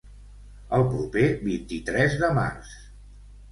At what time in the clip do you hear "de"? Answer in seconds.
2.25-2.33